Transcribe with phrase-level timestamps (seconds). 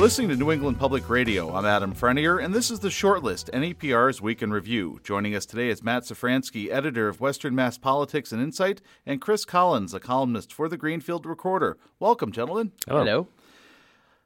[0.00, 1.54] listening to New England Public Radio.
[1.54, 4.98] I'm Adam Frenier, and this is the Shortlist, NEPR's Week in Review.
[5.04, 9.44] Joining us today is Matt Szafranski, editor of Western Mass Politics and Insight, and Chris
[9.44, 11.76] Collins, a columnist for the Greenfield Recorder.
[11.98, 12.72] Welcome, gentlemen.
[12.88, 13.00] Hello.
[13.00, 13.28] Hello.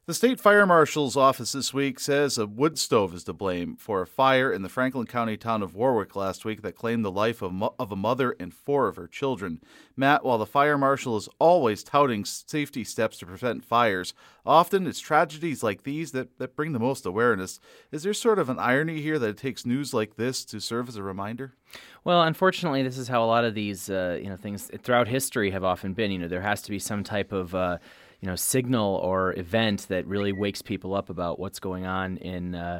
[0.07, 4.03] The state fire marshal's office this week says a wood stove is to blame for
[4.03, 7.41] a fire in the Franklin County town of Warwick last week that claimed the life
[7.41, 9.61] of, mo- of a mother and four of her children.
[9.97, 14.13] Matt, while the fire marshal is always touting safety steps to prevent fires,
[14.45, 17.59] often it's tragedies like these that, that bring the most awareness.
[17.91, 20.87] Is there sort of an irony here that it takes news like this to serve
[20.87, 21.55] as a reminder?
[22.03, 25.49] Well, unfortunately, this is how a lot of these uh, you know things throughout history
[25.49, 26.11] have often been.
[26.11, 27.79] You know, there has to be some type of uh,
[28.25, 32.55] you know signal or event that really wakes people up about what's going on in
[32.55, 32.79] uh,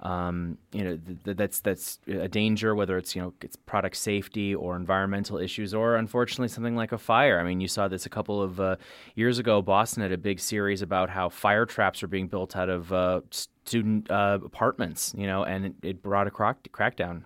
[0.00, 3.98] um, you know th- th- that's that's a danger whether it's you know it's product
[3.98, 7.38] safety or environmental issues or unfortunately something like a fire.
[7.38, 8.76] I mean you saw this a couple of uh,
[9.14, 9.60] years ago.
[9.60, 13.20] Boston had a big series about how fire traps are being built out of uh,
[13.30, 15.12] student uh, apartments.
[15.14, 17.24] You know and it, it brought a crack- crackdown.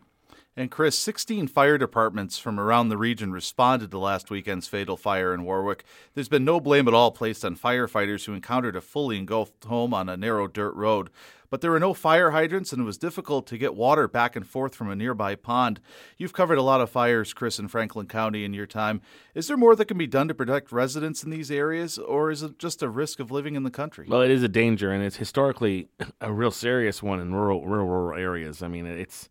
[0.57, 5.33] And Chris, 16 fire departments from around the region responded to last weekend's fatal fire
[5.33, 5.85] in Warwick.
[6.15, 9.95] There's been no blame at all placed on firefighters who encountered a fully engulfed home
[9.95, 11.11] on a narrow dirt road.
[11.51, 14.47] But there were no fire hydrants, and it was difficult to get water back and
[14.47, 15.81] forth from a nearby pond.
[16.17, 19.01] You've covered a lot of fires, Chris, in Franklin County in your time.
[19.35, 22.45] Is there more that can be done to protect residents in these areas, or is
[22.45, 24.07] it just a risk of living in the country?
[24.09, 25.89] Well, it is a danger, and it's historically
[26.21, 28.63] a real serious one in rural, rural, rural areas.
[28.63, 29.29] I mean, it's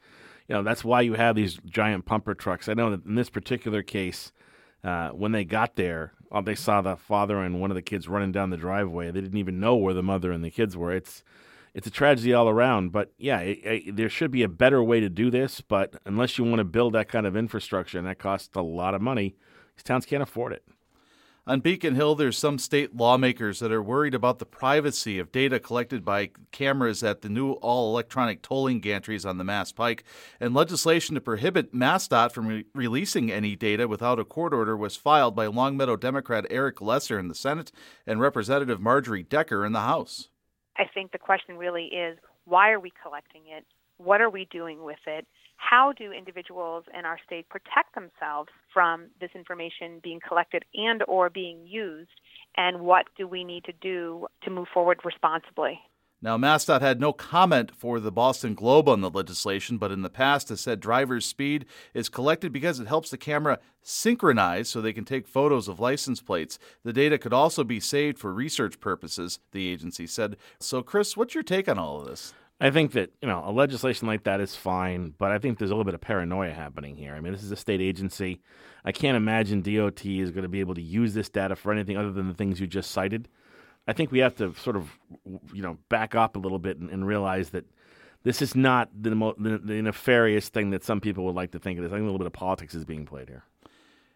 [0.49, 2.67] you know that's why you have these giant pumper trucks.
[2.67, 4.31] I know that in this particular case,
[4.83, 8.31] uh, when they got there, they saw the father and one of the kids running
[8.31, 9.11] down the driveway.
[9.11, 10.91] They didn't even know where the mother and the kids were.
[10.91, 11.23] It's
[11.75, 12.91] it's a tragedy all around.
[12.91, 15.61] But yeah, it, it, there should be a better way to do this.
[15.61, 18.95] But unless you want to build that kind of infrastructure, and that costs a lot
[18.95, 19.35] of money,
[19.75, 20.63] these towns can't afford it.
[21.49, 25.59] On Beacon Hill, there's some state lawmakers that are worried about the privacy of data
[25.59, 30.03] collected by cameras at the new all electronic tolling gantries on the Mass Pike.
[30.39, 34.95] And legislation to prohibit MassDOT from re- releasing any data without a court order was
[34.95, 37.71] filed by Longmeadow Democrat Eric Lesser in the Senate
[38.05, 40.29] and Representative Marjorie Decker in the House.
[40.77, 43.65] I think the question really is why are we collecting it?
[43.99, 45.27] What are we doing with it?
[45.59, 51.29] how do individuals in our state protect themselves from this information being collected and or
[51.29, 52.09] being used
[52.55, 55.79] and what do we need to do to move forward responsibly
[56.21, 60.09] now, MassDOT had no comment for the Boston Globe on the legislation, but in the
[60.09, 64.91] past has said drivers' speed is collected because it helps the camera synchronize so they
[64.91, 66.59] can take photos of license plates.
[66.83, 70.35] The data could also be saved for research purposes, the agency said.
[70.59, 72.33] So, Chris, what's your take on all of this?
[72.61, 75.71] I think that you know a legislation like that is fine, but I think there's
[75.71, 77.15] a little bit of paranoia happening here.
[77.15, 78.41] I mean, this is a state agency.
[78.83, 81.97] I can't imagine DOT is going to be able to use this data for anything
[81.97, 83.29] other than the things you just cited.
[83.87, 84.89] I think we have to sort of
[85.53, 87.65] you know back up a little bit and, and realize that
[88.23, 91.59] this is not the, mo- the, the nefarious thing that some people would like to
[91.59, 91.85] think is.
[91.85, 93.43] I think a little bit of politics is being played here.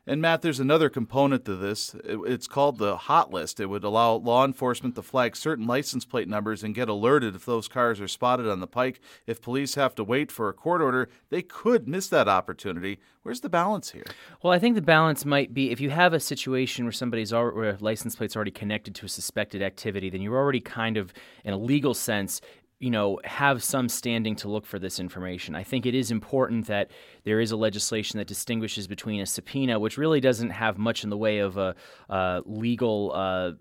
[0.05, 1.95] And Matt, there's another component to this.
[2.03, 3.61] It's called the hot list.
[3.61, 7.45] It would allow law enforcement to flag certain license plate numbers and get alerted if
[7.45, 8.99] those cars are spotted on the pike.
[9.27, 12.99] If police have to wait for a court order, they could miss that opportunity.
[13.21, 14.03] Where's the balance here?
[14.41, 17.55] Well, I think the balance might be if you have a situation where somebody's already,
[17.55, 21.13] where a license plate's already connected to a suspected activity, then you're already kind of,
[21.45, 22.41] in a legal sense,
[22.83, 25.55] you know, have some standing to look for this information.
[25.55, 26.91] I think it is important that
[27.23, 31.09] there is a legislation that distinguishes between a subpoena, which really doesn't have much in
[31.09, 31.75] the way of a,
[32.09, 33.13] a legal.
[33.15, 33.51] Uh,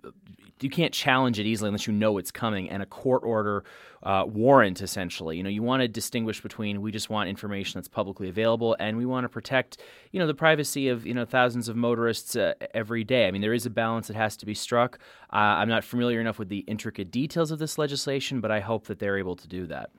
[0.62, 3.64] you can't challenge it easily unless you know it's coming, and a court order
[4.02, 5.36] uh, warrant essentially.
[5.36, 8.96] You know, you want to distinguish between we just want information that's publicly available, and
[8.96, 9.78] we want to protect,
[10.10, 13.26] you know, the privacy of you know thousands of motorists uh, every day.
[13.26, 14.98] I mean, there is a balance that has to be struck.
[15.32, 18.86] Uh, I'm not familiar enough with the intricate details of this legislation, but I hope
[18.86, 19.90] that they're able to do that.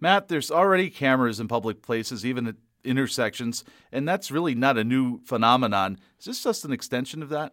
[0.00, 4.84] Matt, there's already cameras in public places, even at intersections, and that's really not a
[4.84, 5.98] new phenomenon.
[6.18, 7.52] Is this just an extension of that?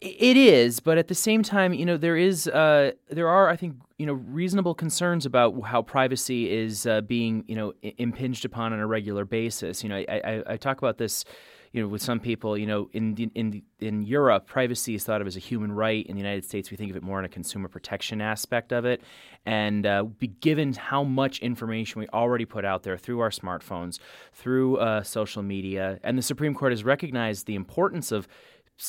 [0.00, 3.56] It is, but at the same time, you know, there is, uh, there are, I
[3.56, 8.72] think, you know, reasonable concerns about how privacy is uh, being, you know, impinged upon
[8.72, 9.82] on a regular basis.
[9.82, 11.24] You know, I, I, I talk about this
[11.72, 15.26] you know, with some people, you know, in in in Europe, privacy is thought of
[15.26, 16.06] as a human right.
[16.06, 18.84] In the United States, we think of it more in a consumer protection aspect of
[18.84, 19.02] it.
[19.44, 20.04] And uh,
[20.40, 23.98] given how much information we already put out there through our smartphones,
[24.32, 28.26] through uh, social media, and the Supreme Court has recognized the importance of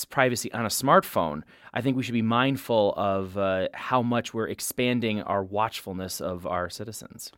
[0.09, 1.43] privacy on a smartphone,
[1.73, 6.45] I think we should be mindful of uh, how much we're expanding our watchfulness of
[6.45, 7.31] our citizens.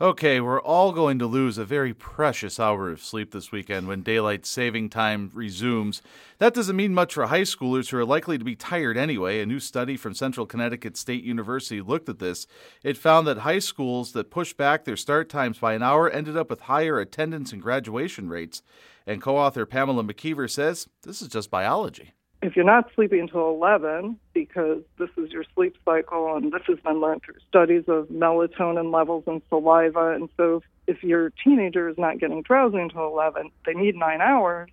[0.00, 4.02] Okay, we're all going to lose a very precious hour of sleep this weekend when
[4.02, 6.02] daylight saving time resumes.
[6.38, 9.40] That doesn't mean much for high schoolers who are likely to be tired anyway.
[9.40, 12.48] A new study from Central Connecticut State University looked at this.
[12.82, 16.36] It found that high schools that pushed back their start times by an hour ended
[16.36, 18.62] up with higher attendance and graduation rates.
[19.06, 22.14] And co author Pamela McKeever says this is just biology
[22.44, 26.78] if you're not sleeping until 11 because this is your sleep cycle and this has
[26.80, 31.96] been learned through studies of melatonin levels in saliva and so if your teenager is
[31.96, 34.70] not getting drowsy until 11 they need 9 hours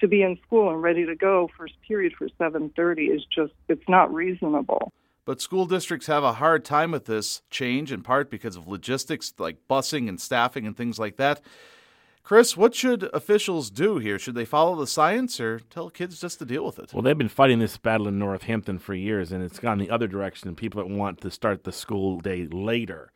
[0.00, 1.50] to be in school and ready to go.
[1.56, 4.92] First period for 7:30 is just it's not reasonable.
[5.24, 9.34] But school districts have a hard time with this change in part because of logistics
[9.38, 11.40] like busing and staffing and things like that
[12.28, 14.18] Chris, what should officials do here?
[14.18, 16.92] Should they follow the science or tell kids just to deal with it?
[16.92, 20.06] Well, they've been fighting this battle in Northampton for years, and it's gone the other
[20.06, 20.54] direction.
[20.54, 23.12] People that want to start the school day later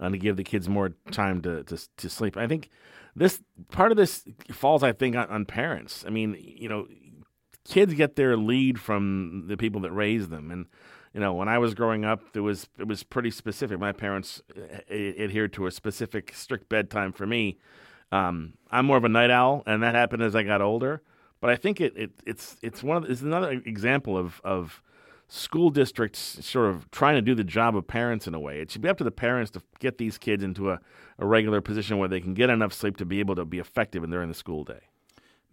[0.00, 2.38] uh, to give the kids more time to, to, to sleep.
[2.38, 2.70] I think
[3.14, 6.02] this part of this falls, I think, on, on parents.
[6.06, 6.86] I mean, you know,
[7.68, 10.64] kids get their lead from the people that raise them, and
[11.12, 13.78] you know, when I was growing up, there was it was pretty specific.
[13.78, 17.58] My parents uh, adhered to a specific, strict bedtime for me
[18.12, 21.02] um, I'm more of a night owl, and that happened as I got older.
[21.40, 24.82] But I think it, it it's it's one of it's another example of of
[25.28, 28.60] school districts sort of trying to do the job of parents in a way.
[28.60, 30.80] It should be up to the parents to get these kids into a,
[31.18, 34.08] a regular position where they can get enough sleep to be able to be effective
[34.08, 34.80] during the school day.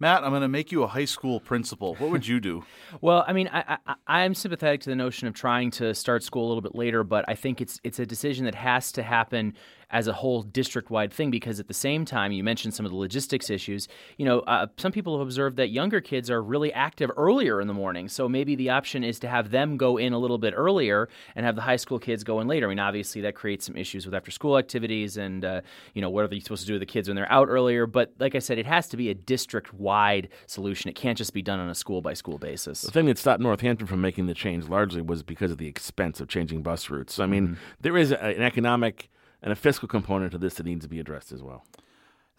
[0.02, 1.94] Matt, I'm going to make you a high school principal.
[1.94, 2.64] What would you do?
[3.00, 3.78] well, I mean, I,
[4.08, 7.04] I, am sympathetic to the notion of trying to start school a little bit later,
[7.04, 9.54] but I think it's it's a decision that has to happen
[9.92, 12.90] as a whole district wide thing because at the same time, you mentioned some of
[12.90, 13.88] the logistics issues.
[14.16, 17.68] You know, uh, some people have observed that younger kids are really active earlier in
[17.68, 18.08] the morning.
[18.08, 21.44] So maybe the option is to have them go in a little bit earlier and
[21.44, 22.66] have the high school kids go in later.
[22.66, 25.60] I mean, obviously, that creates some issues with after school activities and, uh,
[25.92, 27.86] you know, what are they supposed to do with the kids when they're out earlier?
[27.86, 30.88] But like I said, it has to be a district wide solution.
[30.88, 32.80] It can't just be done on a school by school basis.
[32.80, 36.18] The thing that stopped Northampton from making the change largely was because of the expense
[36.20, 37.18] of changing bus routes.
[37.18, 37.54] I mean, mm-hmm.
[37.80, 39.10] there is a, an economic
[39.42, 41.64] and a fiscal component to this that needs to be addressed as well.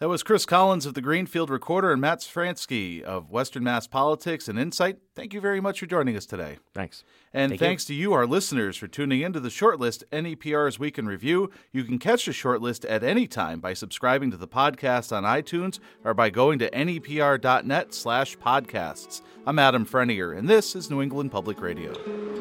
[0.00, 4.48] That was Chris Collins of the Greenfield Recorder and Matt Szafranski of Western Mass Politics
[4.48, 4.98] and Insight.
[5.14, 6.58] Thank you very much for joining us today.
[6.74, 7.04] Thanks.
[7.32, 7.94] And Thank thanks you.
[7.94, 11.48] to you, our listeners, for tuning in to the shortlist NEPR's Week in Review.
[11.70, 15.78] You can catch the shortlist at any time by subscribing to the podcast on iTunes
[16.02, 19.22] or by going to nepr.net slash podcasts.
[19.46, 22.33] I'm Adam Frenier, and this is New England Public Radio.